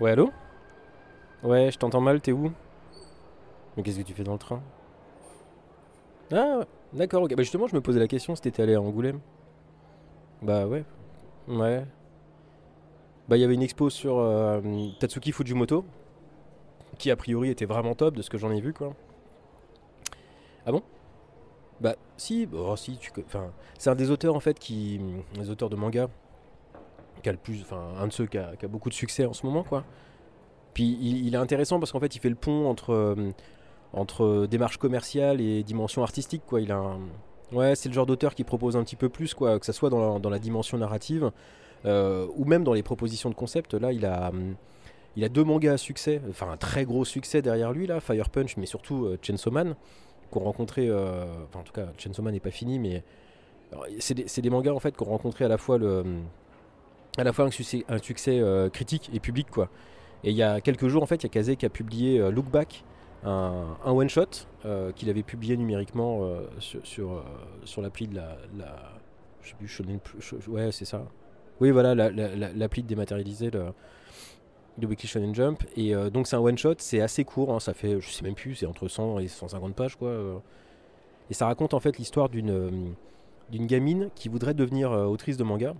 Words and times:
Ouais, 0.00 0.10
allô 0.12 0.30
Ouais, 1.42 1.70
je 1.72 1.78
t'entends 1.78 2.00
mal, 2.00 2.20
t'es 2.20 2.30
où 2.32 2.52
Mais 3.76 3.82
qu'est-ce 3.82 3.98
que 3.98 4.04
tu 4.04 4.14
fais 4.14 4.22
dans 4.22 4.34
le 4.34 4.38
train 4.38 4.62
Ah, 6.32 6.60
d'accord, 6.92 7.22
ok. 7.24 7.34
Bah 7.34 7.42
justement, 7.42 7.66
je 7.66 7.74
me 7.74 7.80
posais 7.80 7.98
la 7.98 8.06
question 8.06 8.36
si 8.36 8.42
t'étais 8.42 8.62
allé 8.62 8.74
à 8.74 8.80
Angoulême. 8.80 9.20
Bah 10.42 10.66
ouais. 10.66 10.84
Ouais. 11.48 11.84
Bah 13.28 13.36
il 13.36 13.40
y 13.40 13.44
avait 13.44 13.54
une 13.54 13.62
expo 13.62 13.90
sur 13.90 14.18
euh, 14.18 14.60
Tatsuki 15.00 15.32
Fujimoto, 15.32 15.84
qui 16.98 17.10
a 17.10 17.16
priori 17.16 17.50
était 17.50 17.66
vraiment 17.66 17.94
top 17.94 18.14
de 18.14 18.22
ce 18.22 18.30
que 18.30 18.38
j'en 18.38 18.52
ai 18.52 18.60
vu, 18.60 18.72
quoi. 18.72 18.94
Ah 20.64 20.72
bon 20.72 20.82
Bah 21.80 21.94
si, 22.16 22.48
oh, 22.52 22.76
si, 22.76 22.96
tu... 22.96 23.10
Enfin, 23.26 23.50
c'est 23.78 23.90
un 23.90 23.94
des 23.94 24.10
auteurs, 24.10 24.34
en 24.34 24.40
fait, 24.40 24.58
qui... 24.58 25.00
Les 25.36 25.50
auteurs 25.50 25.70
de 25.70 25.76
manga, 25.76 26.08
qui 27.22 27.28
a 27.28 27.32
le 27.32 27.38
plus... 27.38 27.62
Enfin, 27.62 27.94
un 28.00 28.06
de 28.06 28.12
ceux 28.12 28.26
qui 28.26 28.38
a, 28.38 28.56
qui 28.56 28.64
a 28.64 28.68
beaucoup 28.68 28.88
de 28.88 28.94
succès 28.94 29.26
en 29.26 29.32
ce 29.32 29.46
moment, 29.46 29.62
quoi. 29.62 29.84
Puis 30.74 30.96
il, 31.00 31.34
est 31.34 31.38
intéressant 31.38 31.80
parce 31.80 31.90
qu'en 31.90 32.00
fait, 32.00 32.14
il 32.14 32.20
fait 32.20 32.28
le 32.28 32.36
pont 32.36 32.68
entre, 32.68 32.92
euh, 32.92 33.30
entre 33.92 34.46
démarche 34.46 34.76
commerciale 34.76 35.40
et 35.40 35.64
dimension 35.64 36.02
artistique. 36.02 36.42
Quoi. 36.46 36.60
Il 36.60 36.70
a 36.70 36.96
Ouais, 37.52 37.74
c'est 37.74 37.88
le 37.88 37.94
genre 37.94 38.06
d'auteur 38.06 38.34
qui 38.34 38.44
propose 38.44 38.76
un 38.76 38.84
petit 38.84 38.96
peu 38.96 39.08
plus, 39.08 39.32
quoi, 39.32 39.58
que 39.58 39.64
ce 39.64 39.72
soit 39.72 39.88
dans 39.88 40.14
la, 40.14 40.18
dans 40.18 40.28
la 40.28 40.38
dimension 40.38 40.76
narrative 40.76 41.32
euh, 41.86 42.26
ou 42.36 42.44
même 42.44 42.62
dans 42.62 42.74
les 42.74 42.82
propositions 42.82 43.30
de 43.30 43.34
concept. 43.34 43.74
Là, 43.74 43.92
il 43.92 44.04
a, 44.04 44.28
hum, 44.28 44.54
il 45.16 45.24
a 45.24 45.28
deux 45.28 45.44
mangas 45.44 45.72
à 45.72 45.78
succès, 45.78 46.20
enfin 46.28 46.50
un 46.50 46.56
très 46.56 46.84
gros 46.84 47.04
succès 47.04 47.40
derrière 47.40 47.72
lui, 47.72 47.86
là, 47.86 48.00
Fire 48.00 48.28
Punch, 48.28 48.56
mais 48.58 48.66
surtout 48.66 49.06
euh, 49.06 49.18
Chainsaw 49.22 49.50
Man, 49.50 49.76
qu'on 50.30 50.40
rencontrait. 50.40 50.88
euh, 50.88 51.24
Enfin, 51.48 51.60
en 51.60 51.62
tout 51.62 51.72
cas, 51.72 51.86
Chainsaw 51.98 52.22
Man 52.22 52.34
n'est 52.34 52.40
pas 52.40 52.50
fini, 52.50 52.78
mais 52.78 53.02
c'est 53.98 54.14
des, 54.14 54.26
des 54.42 54.50
mangas 54.50 54.72
en 54.72 54.80
fait 54.80 54.96
qu'on 54.96 55.04
rencontrait 55.06 55.44
à 55.44 55.48
la 55.48 55.58
fois 55.58 55.78
le, 55.78 56.04
à 57.18 57.24
la 57.24 57.32
fois 57.32 57.44
un 57.46 57.50
succès, 57.50 57.84
un 57.88 57.98
succès 57.98 58.38
euh, 58.40 58.68
critique 58.70 59.10
et 59.12 59.20
public, 59.20 59.48
quoi. 59.50 59.68
Et 60.24 60.30
il 60.30 60.36
y 60.36 60.42
a 60.42 60.60
quelques 60.60 60.88
jours, 60.88 61.02
en 61.02 61.06
fait, 61.06 61.16
il 61.16 61.24
y 61.24 61.26
a 61.26 61.30
Kazé 61.30 61.56
qui 61.56 61.66
a 61.66 61.70
publié 61.70 62.18
euh, 62.20 62.30
Look 62.30 62.46
Back, 62.46 62.84
un, 63.24 63.76
one-shot 63.84 64.46
euh, 64.64 64.92
qu'il 64.92 65.10
avait 65.10 65.22
publié 65.22 65.56
numériquement 65.56 66.22
sur, 66.60 66.86
sur, 66.86 67.24
l'appli 67.82 68.06
de 68.08 68.16
la, 68.16 68.38
Je 69.42 69.48
sais 69.50 69.54
plus, 69.56 69.66
Plus- 69.98 70.20
Sh- 70.20 70.48
Ouais, 70.48 70.70
c'est 70.72 70.84
ça. 70.84 71.04
Oui, 71.60 71.70
voilà, 71.72 71.94
la- 71.94 72.10
la- 72.10 72.34
la- 72.36 72.52
l'appli 72.52 72.82
dématérialisé 72.84 73.50
de, 74.78 74.86
Weekly 74.86 75.08
Shonen 75.08 75.34
Jump. 75.34 75.64
Et 75.76 75.94
euh, 75.94 76.10
donc, 76.10 76.26
c'est 76.26 76.36
un 76.36 76.40
one-shot, 76.40 76.76
c'est 76.78 77.00
assez 77.00 77.24
court, 77.24 77.52
hein, 77.52 77.60
ça 77.60 77.74
fait, 77.74 78.00
je 78.00 78.08
sais 78.08 78.22
même 78.22 78.34
plus, 78.34 78.56
c'est 78.56 78.66
entre 78.66 78.88
100 78.88 79.18
et 79.20 79.28
150 79.28 79.74
pages, 79.74 79.96
quoi. 79.96 80.08
euh. 80.08 80.38
Et 81.30 81.34
ça 81.34 81.46
raconte 81.46 81.74
en 81.74 81.80
fait 81.80 81.98
l'histoire 81.98 82.30
d'une 82.30 82.50
euh, 82.50 82.70
d'une 83.50 83.66
gamine 83.66 84.10
qui 84.14 84.28
voudrait 84.28 84.54
devenir 84.54 84.90
autrice 84.90 85.38
de 85.38 85.44
manga, 85.44 85.74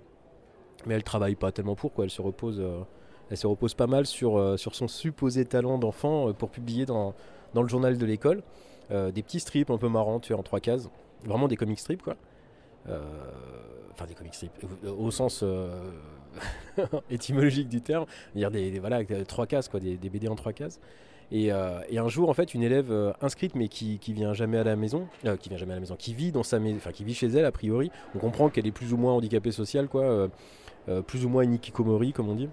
mais 0.86 0.94
elle 0.94 1.02
travaille 1.02 1.34
pas 1.34 1.52
tellement 1.52 1.74
pour, 1.74 1.92
quoi. 1.92 2.04
Elle 2.04 2.10
se 2.10 2.22
repose. 2.22 2.62
elle 3.30 3.36
se 3.36 3.46
repose 3.46 3.74
pas 3.74 3.86
mal 3.86 4.06
sur, 4.06 4.58
sur 4.58 4.74
son 4.74 4.88
supposé 4.88 5.44
talent 5.44 5.76
d'enfant 5.76 6.32
pour 6.32 6.48
publier 6.48 6.86
dans, 6.86 7.14
dans 7.52 7.62
le 7.62 7.68
journal 7.68 7.98
de 7.98 8.06
l'école 8.06 8.42
des 8.90 9.22
petits 9.22 9.40
strips 9.40 9.68
un 9.68 9.76
peu 9.76 9.90
marrants, 9.90 10.18
tu 10.18 10.32
vois, 10.32 10.40
en 10.40 10.42
trois 10.42 10.60
cases. 10.60 10.88
Vraiment 11.26 11.46
des 11.46 11.56
comic 11.56 11.78
strips, 11.78 12.00
quoi. 12.00 12.16
Euh, 12.88 13.00
Enfin, 13.92 14.06
des 14.06 14.14
comic 14.14 14.32
strips, 14.32 14.52
euh, 14.84 14.92
au 14.92 15.10
sens 15.10 15.40
euh, 15.42 15.90
étymologique 17.10 17.68
du 17.68 17.80
terme. 17.80 18.06
Dire 18.36 18.52
des, 18.52 18.78
voilà, 18.78 19.02
trois 19.26 19.48
cases, 19.48 19.68
quoi, 19.68 19.80
des, 19.80 19.96
BD 19.96 20.28
en 20.28 20.36
trois 20.36 20.52
cases. 20.52 20.78
Et, 21.32 21.50
un 21.50 22.08
jour, 22.08 22.28
en 22.28 22.32
fait, 22.32 22.54
une 22.54 22.62
élève 22.62 22.92
inscrite, 23.20 23.56
mais 23.56 23.66
qui, 23.66 23.98
qui 23.98 24.12
vient 24.12 24.34
jamais 24.34 24.56
à 24.56 24.62
la 24.62 24.76
maison, 24.76 25.08
qui 25.40 25.48
vient 25.48 25.58
jamais 25.58 25.72
à 25.72 25.74
la 25.74 25.80
maison, 25.80 25.96
qui 25.96 26.14
vit 26.14 26.30
dans 26.30 26.44
sa 26.44 26.60
enfin, 26.60 26.92
qui 26.92 27.02
vit 27.02 27.12
chez 27.12 27.26
elle, 27.26 27.44
a 27.44 27.50
priori. 27.50 27.90
On 28.14 28.20
comprend 28.20 28.50
qu'elle 28.50 28.68
est 28.68 28.72
plus 28.72 28.92
ou 28.92 28.96
moins 28.96 29.14
handicapée 29.14 29.50
sociale, 29.50 29.88
quoi, 29.88 30.28
plus 31.08 31.24
ou 31.24 31.28
moins 31.28 31.42
une 31.42 31.54
hikikomori, 31.54 32.12
comme 32.12 32.28
on 32.28 32.36
dit. 32.36 32.48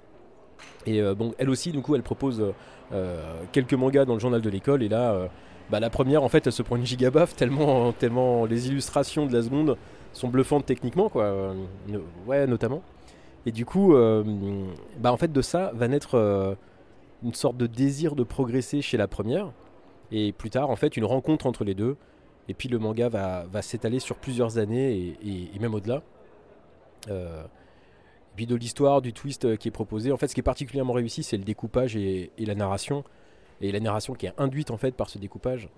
Et 0.86 1.02
euh, 1.02 1.16
bon, 1.16 1.34
elle 1.38 1.50
aussi, 1.50 1.72
du 1.72 1.82
coup, 1.82 1.96
elle 1.96 2.04
propose 2.04 2.42
euh, 2.42 2.52
euh, 2.94 3.42
quelques 3.52 3.74
mangas 3.74 4.06
dans 4.06 4.14
le 4.14 4.20
journal 4.20 4.42
de 4.42 4.50
l'école. 4.50 4.84
Et 4.84 4.90
là, 4.90 5.30
bah, 5.70 5.80
la 5.80 5.90
première, 5.90 6.24
en 6.24 6.30
fait, 6.30 6.46
elle 6.46 6.54
se 6.54 6.62
prend 6.62 6.76
une 6.76 6.86
gigabaffe 6.86 7.36
tellement, 7.36 7.92
tellement 7.94 8.46
les 8.46 8.68
illustrations 8.68 9.26
de 9.26 9.34
la 9.34 9.42
seconde 9.42 9.78
sont 10.14 10.30
bluffantes 10.30 10.66
techniquement, 10.66 11.10
quoi. 11.10 11.54
ouais, 12.26 12.48
notamment. 12.48 12.82
Et 13.46 13.52
du 13.52 13.66
coup, 13.66 13.94
bah, 15.00 15.12
en 15.12 15.18
fait, 15.18 15.32
de 15.32 15.42
ça 15.42 15.72
va 15.74 15.88
naître 15.88 16.56
une 17.24 17.34
sorte 17.34 17.58
de 17.58 17.68
désir 17.68 18.16
de 18.16 18.24
progresser 18.24 18.82
chez 18.82 18.98
la 18.98 19.08
première. 19.08 19.52
Et 20.12 20.32
plus 20.32 20.52
tard, 20.52 20.70
en 20.70 20.76
fait, 20.76 20.96
une 20.96 21.06
rencontre 21.06 21.48
entre 21.48 21.64
les 21.64 21.74
deux. 21.74 21.98
Et 22.48 22.54
puis 22.54 22.70
le 22.70 22.78
manga 22.78 23.10
va, 23.10 23.46
va 23.52 23.64
s'étaler 23.64 24.00
sur 24.00 24.18
plusieurs 24.18 24.60
années 24.60 25.18
et, 25.26 25.60
même 25.60 25.74
au-delà. 25.74 26.04
Puis 28.36 28.46
de 28.46 28.56
l'histoire, 28.56 29.02
du 29.02 29.14
twist 29.14 29.46
euh, 29.46 29.56
qui 29.56 29.70
est 29.70 29.72
proposé. 29.72 30.12
En 30.12 30.18
fait, 30.18 30.28
ce 30.28 30.34
qui 30.34 30.42
est 30.42 30.44
particulièrement 30.44 30.94
réussi, 30.94 31.24
c'est 31.24 31.38
le 31.38 31.44
découpage 31.44 31.96
et, 31.96 32.32
la 32.38 32.56
narration. 32.56 33.04
Et 33.62 33.72
la 33.72 33.80
narration 33.80 34.14
qui 34.14 34.26
est 34.26 34.34
induite 34.38 34.72
en 34.72 34.78
fait 34.78 34.92
par 34.92 35.10
ce 35.10 35.18
découpage. 35.18 35.70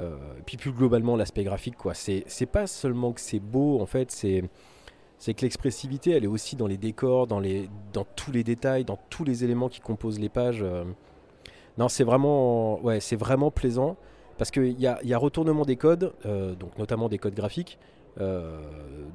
Euh, 0.00 0.16
puis 0.46 0.56
plus 0.56 0.72
globalement, 0.72 1.16
l'aspect 1.16 1.44
graphique, 1.44 1.76
quoi. 1.76 1.94
C'est 1.94 2.46
pas 2.50 2.66
seulement 2.66 3.12
que 3.12 3.20
c'est 3.20 3.38
beau, 3.38 3.80
en 3.80 3.86
fait, 3.86 4.10
c'est 4.10 5.34
que 5.34 5.42
l'expressivité, 5.42 6.12
elle 6.12 6.24
est 6.24 6.28
aussi 6.28 6.56
dans 6.56 6.66
les 6.66 6.78
décors, 6.78 7.26
dans, 7.26 7.38
les, 7.38 7.68
dans 7.92 8.06
tous 8.16 8.32
les 8.32 8.42
détails, 8.42 8.84
dans 8.84 8.98
tous 9.10 9.24
les 9.24 9.44
éléments 9.44 9.68
qui 9.68 9.80
composent 9.80 10.18
les 10.18 10.28
pages. 10.28 10.62
euh. 10.62 10.84
Non, 11.78 11.88
c'est 11.88 12.04
vraiment, 12.04 12.80
ouais, 12.82 13.00
c'est 13.00 13.16
vraiment 13.16 13.50
plaisant 13.50 13.96
parce 14.38 14.50
qu'il 14.50 14.80
y 14.80 14.86
a, 14.86 14.98
y 15.04 15.14
a 15.14 15.18
retournement 15.18 15.64
des 15.64 15.76
codes, 15.76 16.14
donc 16.24 16.76
notamment 16.78 17.08
des 17.08 17.18
codes 17.18 17.34
graphiques, 17.34 17.78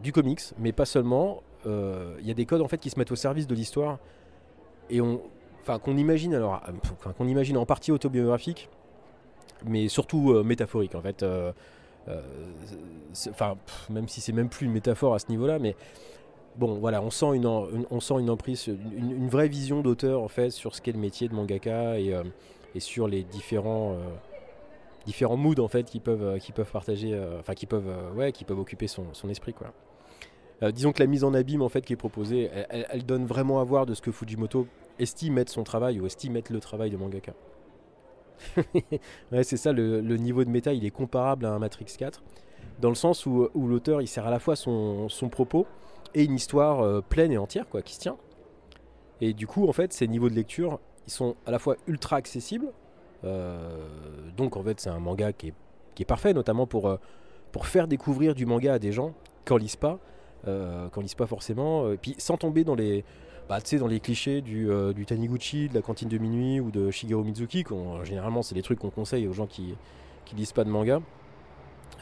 du 0.04 0.12
comics, 0.12 0.42
mais 0.60 0.72
pas 0.72 0.86
seulement. 0.86 1.42
Euh, 1.66 2.16
Il 2.22 2.28
y 2.28 2.32
a 2.32 2.34
des 2.34 2.46
codes 2.46 2.62
en 2.62 2.68
fait 2.68 2.78
qui 2.78 2.90
se 2.90 3.00
mettent 3.00 3.12
au 3.12 3.16
service 3.16 3.48
de 3.48 3.56
l'histoire 3.56 3.98
et 4.90 5.02
on, 5.02 5.22
enfin 5.62 5.80
qu'on 5.80 5.98
imagine 5.98 6.34
alors, 6.36 6.62
euh, 6.68 7.12
qu'on 7.18 7.28
imagine 7.28 7.58
en 7.58 7.66
partie 7.66 7.92
autobiographique, 7.92 8.70
mais 9.66 9.88
surtout 9.88 10.32
euh, 10.32 10.44
métaphorique 10.44 10.96
en 10.96 11.02
fait. 11.02 11.24
euh, 11.24 11.52
euh, 12.08 12.22
Enfin, 13.30 13.56
même 13.90 14.08
si 14.08 14.22
c'est 14.22 14.34
même 14.34 14.50
plus 14.50 14.66
une 14.66 14.74
métaphore 14.74 15.16
à 15.16 15.20
ce 15.20 15.28
niveau-là, 15.30 15.58
mais 15.58 15.76
bon, 16.58 16.76
voilà, 16.76 17.02
on 17.02 17.10
sent 17.10 17.28
une, 17.36 17.46
une- 17.46 17.86
on 17.90 18.00
sent 18.02 18.16
une 18.20 18.30
emprise, 18.30 18.68
une, 18.68 19.12
une 19.12 19.30
vraie 19.30 19.48
vision 19.48 19.82
d'auteur 19.82 20.22
en 20.22 20.28
fait 20.28 20.50
sur 20.52 20.76
ce 20.76 20.82
qu'est 20.82 20.92
le 20.92 21.00
métier 21.00 21.28
de 21.30 21.34
mangaka 21.34 21.98
et, 22.00 22.14
euh, 22.14 22.24
et 22.76 22.80
sur 22.82 23.08
les 23.08 23.24
différents 23.24 23.94
euh, 23.94 24.04
différents 25.06 25.38
moods 25.38 25.60
en 25.62 25.68
fait 25.68 25.86
qui 25.86 26.00
peuvent 26.00 26.24
euh, 26.24 26.38
qui 26.40 26.52
peuvent 26.52 26.72
partager, 26.72 27.14
euh, 27.14 27.40
enfin 27.40 27.54
qui 27.54 27.66
peuvent 27.66 27.88
euh, 27.88 28.12
ouais, 28.14 28.32
qui 28.32 28.44
peuvent 28.44 28.60
occuper 28.60 28.88
son, 28.88 29.06
son 29.14 29.30
esprit 29.30 29.54
quoi. 29.54 29.72
Euh, 30.64 30.72
disons 30.72 30.92
que 30.92 31.00
la 31.00 31.08
mise 31.08 31.24
en 31.24 31.34
abîme 31.34 31.62
en 31.62 31.70
fait 31.70 31.82
qui 31.82 31.94
est 31.94 31.98
proposée, 31.98 32.50
elle, 32.70 33.06
donne 33.06 33.26
vraiment 33.26 33.60
à 33.60 33.64
voir 33.64 33.86
de 33.86 33.94
ce 33.94 34.02
que 34.02 34.12
Fujimoto 34.12 34.68
estime 35.00 35.38
être 35.38 35.50
son 35.50 35.64
travail 35.64 36.00
ou 36.00 36.06
estime 36.06 36.38
être 36.38 36.50
le 36.50 36.60
travail 36.60 36.90
de 36.90 36.98
mangaka. 36.98 37.34
ouais, 39.32 39.44
c'est 39.44 39.58
ça, 39.58 39.72
le, 39.72 40.02
niveau 40.18 40.44
de 40.44 40.50
méta, 40.50 40.74
il 40.74 40.86
est 40.86 40.92
comparable 40.92 41.46
à 41.46 41.54
un 41.54 41.60
Matrix 41.60 41.86
4, 41.98 42.24
dans 42.80 42.90
le 42.90 42.96
sens 42.96 43.26
où, 43.26 43.50
l'auteur, 43.56 44.02
il 44.02 44.08
sert 44.08 44.26
à 44.28 44.32
la 44.32 44.40
fois 44.40 44.56
son, 44.56 45.10
propos 45.32 45.66
et 46.14 46.24
une 46.24 46.36
histoire 46.36 46.82
euh, 46.82 47.02
pleine 47.02 47.32
et 47.32 47.38
entière, 47.38 47.68
quoi, 47.68 47.82
qui 47.82 47.96
se 47.96 48.00
tient. 48.00 48.18
Et 49.22 49.34
du 49.34 49.48
coup, 49.48 49.68
en 49.68 49.74
fait, 49.74 49.94
ces 49.94 50.08
niveaux 50.08 50.30
de 50.30 50.36
lecture, 50.36 50.80
ils 51.08 51.12
sont 51.12 51.36
à 51.46 51.52
la 51.52 51.60
fois 51.60 51.76
ultra 51.88 52.18
accessibles, 52.18 52.72
euh, 53.24 53.88
donc 54.36 54.58
en 54.58 54.64
fait, 54.64 54.80
c'est 54.80 54.90
un 54.90 55.00
manga 55.00 55.34
qui 55.34 55.54
est, 55.98 56.06
parfait, 56.06 56.34
notamment 56.34 56.68
pour, 56.68 56.98
pour 57.52 57.68
faire 57.68 57.88
découvrir 57.88 58.36
du 58.36 58.46
manga 58.46 58.74
à 58.74 58.80
des 58.80 58.92
gens 58.92 59.14
qui 59.46 59.54
en 59.54 59.58
lisent 59.58 59.78
pas, 59.78 60.00
euh, 60.48 60.90
qui 60.90 61.00
en 61.00 61.02
lisent 61.02 61.16
pas 61.16 61.28
forcément, 61.28 61.92
et 61.92 61.98
puis 61.98 62.16
sans 62.18 62.38
tomber 62.38 62.64
dans 62.64 62.76
les, 62.76 63.04
bah, 63.50 63.60
dans 63.80 63.88
les 63.88 64.00
clichés 64.00 64.42
du, 64.42 64.70
euh, 64.70 64.94
du 64.94 65.06
Taniguchi, 65.06 65.70
de 65.70 65.74
la 65.76 65.82
cantine 65.82 66.10
de 66.10 66.18
minuit 66.18 66.60
ou 66.60 66.72
de 66.72 66.90
Shigeru 66.92 67.24
Mizuki. 67.24 67.64
qu'on- 67.64 68.04
généralement, 68.04 68.42
c'est 68.42 68.56
des 68.56 68.62
trucs 68.64 68.80
qu'on 68.80 68.90
conseille 68.90 69.28
aux 69.28 69.34
gens 69.34 69.48
qui, 69.48 69.76
qui 70.26 70.36
lisent 70.36 70.52
pas 70.54 70.64
de 70.64 70.70
manga. 70.70 71.02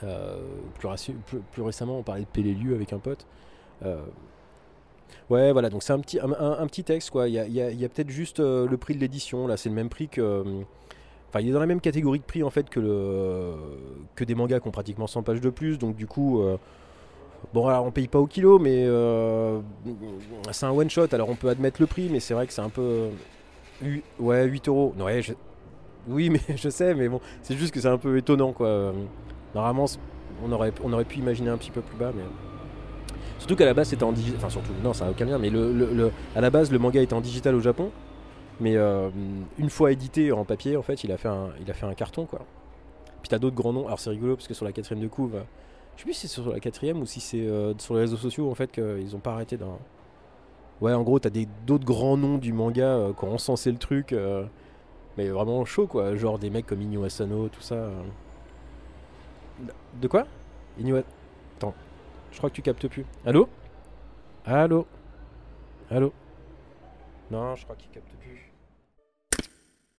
Euh, 0.04 0.42
plus, 0.80 1.62
récemment, 1.62 2.00
on 2.00 2.04
parlait 2.04 2.22
de 2.24 2.28
Pélélu 2.28 2.74
avec 2.74 2.94
un 2.94 3.00
pote. 3.00 3.26
Euh, 3.86 4.02
ouais, 5.30 5.52
voilà, 5.52 5.70
donc 5.70 5.84
c'est 5.84 5.94
un 5.94 6.00
petit, 6.00 6.20
un, 6.20 6.68
petit 6.68 6.84
texte, 6.84 7.10
quoi. 7.10 7.28
Il 7.28 7.34
y 7.34 7.40
a, 7.62 7.66
a- 7.68 7.90
peut-être 7.90 8.10
juste 8.10 8.40
euh, 8.40 8.68
le 8.68 8.78
prix 8.78 8.96
de 8.96 9.00
l'édition, 9.00 9.48
là, 9.48 9.58
c'est 9.58 9.70
le 9.70 9.76
même 9.76 9.90
prix 9.90 10.08
que. 10.10 10.22
euh, 10.22 10.44
Enfin, 11.30 11.40
il 11.42 11.50
est 11.50 11.52
dans 11.52 11.60
la 11.60 11.66
même 11.66 11.82
catégorie 11.82 12.20
de 12.20 12.24
prix 12.24 12.44
en 12.44 12.52
fait 12.52 12.70
que, 12.70 12.80
le, 12.80 13.56
que 14.16 14.24
des 14.24 14.36
mangas 14.36 14.60
qui 14.60 14.68
ont 14.68 14.72
pratiquement 14.72 15.08
100 15.08 15.24
pages 15.24 15.42
de 15.42 15.50
plus, 15.50 15.80
donc 15.80 15.96
du 15.96 16.06
coup. 16.06 16.42
euh, 16.42 16.58
Bon, 17.54 17.68
alors 17.68 17.86
on 17.86 17.92
paye 17.92 18.08
pas 18.08 18.20
au 18.20 18.26
kilo, 18.28 18.58
mais 18.60 18.84
euh, 18.86 19.60
c'est 20.52 20.66
un 20.66 20.72
one 20.72 20.90
shot. 20.90 21.08
Alors 21.14 21.30
on 21.30 21.36
peut 21.36 21.50
admettre 21.50 21.82
le 21.82 21.88
prix, 21.88 22.10
mais 22.12 22.20
c'est 22.20 22.34
vrai 22.34 22.48
que 22.48 22.54
c'est 22.54 22.62
un 22.62 22.70
peu. 22.70 23.10
euh, 23.84 23.98
ouais, 24.20 24.46
8 24.46 24.68
euros. 24.68 24.94
Ouais, 25.00 25.22
je- 25.22 25.34
oui, 26.08 26.30
mais 26.32 26.42
je 26.58 26.70
sais, 26.70 26.96
mais 26.96 27.10
bon, 27.10 27.22
c'est 27.42 27.58
juste 27.58 27.74
que 27.74 27.82
c'est 27.82 27.88
un 27.90 27.98
peu 27.98 28.18
étonnant, 28.18 28.54
quoi. 28.54 28.94
Normalement, 29.56 29.86
on 30.46 30.52
aurait, 30.52 30.74
on 30.84 30.94
aurait 30.94 31.06
pu 31.06 31.20
imaginer 31.20 31.50
un 31.50 31.58
petit 31.58 31.72
peu 31.72 31.82
plus 31.82 31.98
bas, 31.98 32.12
mais. 32.16 32.24
Surtout 33.40 33.56
qu'à 33.56 33.66
la 33.66 33.74
base, 33.74 33.90
c'était 33.90 34.04
en 34.04 34.12
digital. 34.14 34.38
Enfin, 34.38 34.50
surtout, 34.50 34.72
non, 34.84 34.94
ça 34.94 35.06
n'a 35.06 35.12
aucun 35.12 35.26
lien, 35.26 35.38
mais 35.38 35.52
à 36.36 36.42
la 36.42 36.50
base, 36.50 36.72
le 36.72 36.80
manga 36.80 37.02
était 37.02 37.14
en 37.14 37.22
digital 37.22 37.56
au 37.56 37.60
Japon. 37.60 37.92
Mais 38.60 38.76
euh, 38.78 39.10
une 39.58 39.70
fois 39.70 39.92
édité 39.92 40.32
en 40.32 40.46
papier, 40.46 40.78
en 40.78 40.84
fait, 40.84 41.04
il 41.04 41.12
a 41.12 41.18
fait 41.18 41.30
un, 41.30 41.50
il 41.62 41.70
a 41.72 41.74
fait 41.74 41.86
un 41.86 41.94
carton, 41.94 42.26
quoi. 42.26 42.40
Puis 43.22 43.30
t'as 43.30 43.40
d'autres 43.40 43.56
grands 43.56 43.74
noms. 43.74 43.88
Alors 43.88 44.00
c'est 44.00 44.10
rigolo 44.12 44.36
parce 44.36 44.48
que 44.48 44.54
sur 44.54 44.66
la 44.66 44.72
quatrième 44.72 45.04
de 45.04 45.10
couve, 45.10 45.38
Je 45.96 46.02
sais 46.02 46.06
plus 46.06 46.14
si 46.14 46.28
c'est 46.28 46.42
sur 46.42 46.52
la 46.52 46.60
quatrième 46.60 47.02
ou 47.02 47.06
si 47.06 47.20
c'est 47.20 47.46
euh, 47.46 47.74
sur 47.78 47.94
les 47.96 48.02
réseaux 48.02 48.18
sociaux 48.18 48.50
en 48.50 48.56
fait 48.56 48.72
qu'ils 48.72 49.16
ont 49.16 49.20
pas 49.20 49.34
arrêté 49.34 49.58
d'un. 49.58 49.78
Ouais, 50.82 50.94
en 50.94 51.04
gros, 51.04 51.20
t'as 51.20 51.30
d'autres 51.66 51.86
grands 51.86 52.18
noms 52.18 52.38
du 52.38 52.52
manga 52.54 52.86
euh, 52.86 53.14
qui 53.14 53.24
ont 53.26 53.34
encensé 53.34 53.72
le 53.72 53.78
truc, 53.78 54.12
euh, 54.14 54.46
mais 55.18 55.30
vraiment 55.30 55.66
chaud 55.66 55.88
quoi. 55.88 56.16
Genre 56.16 56.40
des 56.40 56.50
mecs 56.50 56.66
comme 56.68 56.82
Inu 56.82 57.04
Asano, 57.06 57.50
tout 57.50 57.62
ça. 57.62 57.90
De 60.02 60.08
quoi? 60.08 60.26
Inu. 60.80 60.98
A- 60.98 61.04
Attends, 61.58 61.74
je 62.32 62.38
crois 62.38 62.50
que 62.50 62.56
tu 62.56 62.62
captes 62.62 62.88
plus. 62.88 63.06
Allô? 63.26 63.48
Allô? 64.46 64.88
Allô? 65.90 66.12
Non, 67.32 67.56
je 67.56 67.64
crois 67.64 67.76
qu'il 67.76 67.90
capte 67.92 68.10
plus. 68.20 68.53